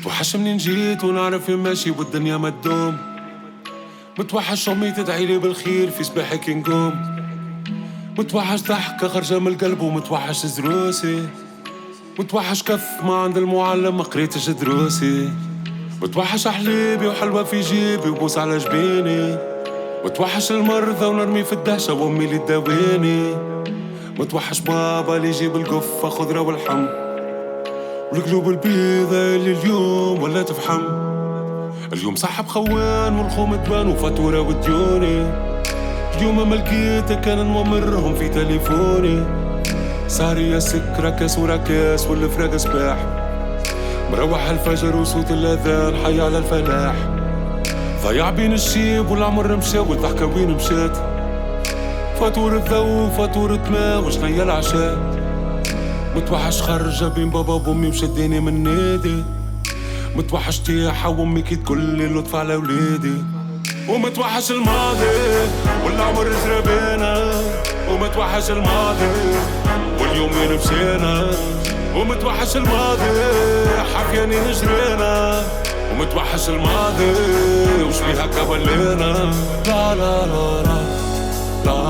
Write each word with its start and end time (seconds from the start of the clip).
متوحش 0.00 0.36
منين 0.36 0.56
جيت 0.56 1.04
ونعرف 1.04 1.48
وين 1.48 1.58
ماشي 1.58 1.90
والدنيا 1.90 2.36
ما 2.36 2.50
تدوم. 2.50 2.96
متوحش 4.18 4.68
أمي 4.68 4.90
تدعيلي 4.90 5.38
بالخير 5.38 5.90
في 5.90 6.04
صباحك 6.04 6.50
نقوم. 6.50 6.94
متوحش 8.18 8.62
ضحكة 8.62 9.08
خرجة 9.08 9.38
من 9.38 9.48
القلب 9.48 9.80
ومتوحش 9.80 10.46
دروسي 10.46 11.28
متوحش 12.18 12.62
كف 12.62 13.04
ما 13.04 13.14
عند 13.14 13.36
المعلم 13.36 13.96
ما 13.96 14.02
قريتش 14.02 14.50
دروسي. 14.50 15.30
متوحش 16.02 16.46
احليبي 16.46 17.06
وحلوة 17.06 17.44
في 17.44 17.60
جيبي 17.60 18.08
وبوس 18.08 18.38
على 18.38 18.58
جبيني. 18.58 19.38
متوحش 20.04 20.52
المرضى 20.52 21.06
ونرمي 21.06 21.44
في 21.44 21.52
الدهشة 21.52 21.92
وأمي 21.92 22.24
اللي 22.24 22.38
تداويني. 22.38 23.34
متوحش 24.18 24.60
بابا 24.60 25.16
اللي 25.16 25.28
يجيب 25.28 25.56
القفة 25.56 26.08
خضرة 26.08 26.40
والحم. 26.40 27.09
والقلوب 28.12 28.48
البيضة 28.48 29.16
اللي 29.16 29.52
اليوم 29.52 30.22
ولا 30.22 30.42
تفحم. 30.42 30.80
اليوم 31.92 32.16
صاحب 32.16 32.46
خوان 32.46 33.18
والخوم 33.18 33.56
تبان 33.56 33.88
وفاتورة 33.88 34.40
وديوني. 34.40 35.26
اليوم 36.16 36.48
ما 36.48 36.54
لقيتك 36.54 37.28
أنا 37.28 37.42
نمرهم 37.42 38.14
في 38.14 38.28
تليفوني. 38.28 39.24
صاري 40.08 40.50
يا 40.50 40.58
سكرة 40.58 41.10
كاس 41.10 41.38
ورا 41.38 41.56
كاس 41.56 42.06
والفراق 42.06 42.56
صباح 42.56 42.96
مروح 44.12 44.48
الفجر 44.48 44.96
وصوت 44.96 45.30
الأذان 45.30 45.96
حي 46.04 46.20
على 46.20 46.38
الفلاح. 46.38 46.94
ضيع 48.04 48.30
بين 48.30 48.52
الشيب 48.52 49.10
والعمر 49.10 49.56
مشى 49.56 49.78
والضحكة 49.78 50.26
وين 50.26 50.50
مشات. 50.50 50.96
فاتورة 52.20 52.58
ضو 52.58 53.08
فاتورة 53.08 53.60
ماء 53.70 54.00
وشنيا 54.04 54.42
العشاء 54.42 54.98
متوحش 56.16 56.62
خرجة 56.62 57.04
بين 57.04 57.30
بابا 57.30 57.54
وأمي 57.54 57.88
وشديني 57.88 58.40
من 58.40 58.62
نادي. 58.62 59.24
متوحش 60.16 60.58
تيحة 60.58 61.08
وأمي 61.08 61.42
كي 61.42 61.56
تقول 61.56 61.78
لي 61.80 62.06
لطف 62.06 62.34
على 62.34 62.54
ولادي 62.56 63.24
ومتوحش 63.88 64.50
الماضي 64.50 65.06
والعمر 65.84 66.24
جرى 66.24 66.60
بينا. 66.66 67.42
ومتوحش 67.90 68.50
الماضي 68.50 69.10
واليوم 70.00 70.30
وين 70.38 70.58
مشينا 70.58 71.26
ومتوحش 71.96 72.56
الماضي 72.56 73.10
حكياني 73.94 74.36
نجرينا. 74.40 75.42
ومتوحش 75.92 76.48
الماضي 76.48 77.12
وش 77.88 77.94
فيها 77.94 78.26
كبلينا. 78.26 79.32
لا 79.66 79.94
لا 79.94 80.26
لا 80.26 80.62
لا 80.62 80.80
لا. 81.64 81.80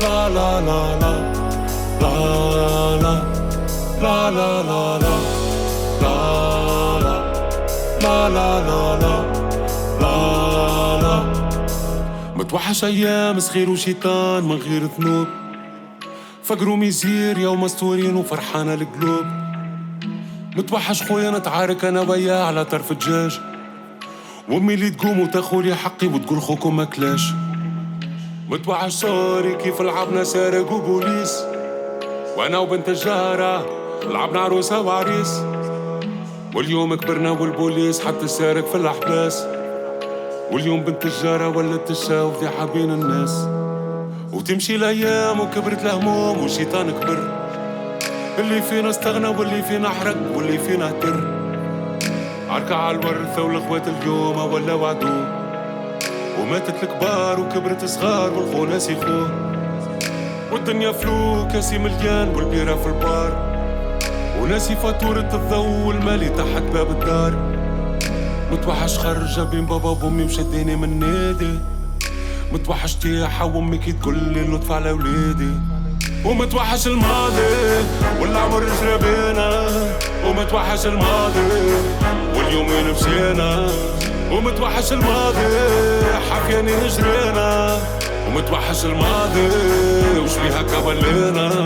لا 0.00 0.28
لا 0.28 0.60
لا 0.60 0.60
لا 0.60 0.98
لا. 1.00 1.05
La 4.02 4.30
la 4.30 4.62
la 4.70 4.98
la. 5.04 5.14
La 6.02 6.16
la. 7.04 7.16
La 8.02 8.28
la 8.36 8.48
la 8.68 8.80
la. 9.02 9.14
La 10.00 10.16
متوحش 12.36 12.84
أيام 12.84 13.40
صغير 13.40 13.70
وشيطان 13.70 14.44
من 14.44 14.56
غير 14.56 14.88
ذنوب. 14.98 15.26
فقروا 16.44 16.76
ميزير 16.76 17.38
يوم 17.38 17.62
مستورين 17.62 18.16
وفرحانة 18.16 18.74
القلوب. 18.74 19.26
متوحش 20.56 21.02
خويا 21.02 21.30
نتعارك 21.30 21.84
أنا 21.84 22.00
وياه 22.00 22.44
على 22.44 22.64
طرف 22.64 22.92
الدجاج. 22.92 23.40
وأمي 24.48 24.74
اللي 24.74 24.90
تقوم 24.90 25.20
وتاخولي 25.20 25.74
حقي 25.74 26.06
وتقول 26.06 26.40
خوكم 26.40 26.76
ما 26.76 26.84
كلاش. 26.84 27.32
متوحش 28.48 28.92
صاري 28.92 29.54
كيف 29.54 29.82
لعبنا 29.82 30.24
سارق 30.24 30.72
وبوليس. 30.72 31.42
وأنا 32.36 32.58
وبنت 32.58 32.88
الجارة 32.88 33.85
لعبنا 34.10 34.40
عروسة 34.40 34.80
وعريس 34.80 35.42
واليوم 36.54 36.94
كبرنا 36.94 37.30
والبوليس 37.30 38.00
حط 38.00 38.22
السارق 38.22 38.66
في 38.66 38.74
الأحباس. 38.74 39.46
واليوم 40.52 40.80
بنت 40.80 41.04
الجارة 41.06 41.48
ولت 41.48 41.88
تشاوف 41.88 42.38
في 42.38 42.48
حابين 42.48 42.90
الناس. 42.90 43.48
وتمشي 44.32 44.76
الأيام 44.76 45.40
وكبرت 45.40 45.84
الهموم 45.84 46.42
والشيطان 46.42 46.90
كبر. 46.90 47.18
اللي 48.38 48.62
فينا 48.62 48.90
استغنى 48.90 49.28
واللي 49.28 49.62
فينا 49.62 49.88
حرق 49.88 50.16
واللي 50.34 50.58
فينا 50.58 50.88
أهتر. 50.88 51.36
عركة 52.48 52.74
على 52.74 52.96
الورثة 52.96 53.42
والأخوات 53.42 53.82
اليوم 53.88 54.52
ولا 54.52 54.74
وعدو 54.74 55.24
وماتت 56.40 56.82
الكبار 56.82 57.40
وكبرت 57.40 57.84
صغار 57.84 58.32
والخو 58.32 58.64
ناس 58.64 58.90
يخوه 58.90 59.30
والدنيا 60.52 60.92
فلو 60.92 61.48
كاسي 61.52 61.78
مليان 61.78 62.28
والبيرة 62.36 62.74
في 62.74 62.86
البار. 62.86 63.55
وناسي 64.40 64.76
فاتورة 64.76 65.30
الضو 65.34 65.88
والمالي 65.88 66.28
تحت 66.28 66.62
باب 66.72 66.90
الدار. 66.90 67.56
متوحش 68.52 68.98
خرجة 68.98 69.42
بين 69.42 69.66
بابا 69.66 69.90
وأمي 69.90 70.24
وشديني 70.24 70.76
من 70.76 70.98
نادي. 70.98 71.58
متوحش 72.52 72.94
تيحة 72.94 73.44
وأمي 73.44 73.78
كي 73.78 73.92
تقول 73.92 74.18
لي 74.18 74.40
لطف 74.40 74.72
على 74.72 74.90
ولادي 74.90 75.50
ومتوحش 76.24 76.86
الماضي 76.86 77.84
والعمر 78.20 78.60
جرى 78.60 78.98
بينا. 78.98 79.68
ومتوحش 80.26 80.86
الماضي 80.86 81.40
واليوم 82.36 82.66
وين 82.66 82.90
مشينا. 82.90 83.68
ومتوحش 84.32 84.92
الماضي 84.92 85.46
حكياني 86.30 86.72
نجرينا 86.72 87.78
ومتوحش 88.28 88.84
الماضي 88.84 89.48
وش 90.18 90.30
فيها 90.30 90.62
كبلينا 90.62 91.65